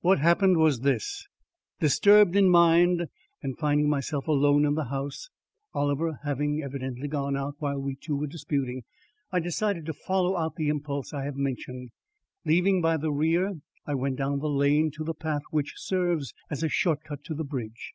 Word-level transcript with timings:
What 0.00 0.18
happened 0.18 0.56
was 0.56 0.80
this: 0.80 1.28
Disturbed 1.78 2.34
in 2.34 2.50
mind, 2.50 3.06
and 3.44 3.56
finding 3.56 3.88
myself 3.88 4.26
alone 4.26 4.64
in 4.64 4.74
the 4.74 4.86
house, 4.86 5.30
Oliver 5.72 6.18
having 6.24 6.60
evidently 6.64 7.06
gone 7.06 7.36
out 7.36 7.54
while 7.60 7.78
we 7.78 7.94
two 7.94 8.16
were 8.16 8.26
disputing, 8.26 8.82
I 9.30 9.38
decided 9.38 9.86
to 9.86 9.92
follow 9.92 10.36
out 10.36 10.56
the 10.56 10.66
impulse 10.68 11.12
I 11.14 11.22
have 11.26 11.36
mentioned. 11.36 11.92
Leaving 12.44 12.82
by 12.82 12.96
the 12.96 13.12
rear, 13.12 13.52
I 13.86 13.94
went 13.94 14.16
down 14.16 14.40
the 14.40 14.48
lane 14.48 14.90
to 14.96 15.04
the 15.04 15.14
path 15.14 15.42
which 15.52 15.74
serves 15.76 16.34
as 16.50 16.64
a 16.64 16.68
short 16.68 17.04
cut 17.04 17.22
to 17.26 17.34
the 17.34 17.44
bridge. 17.44 17.94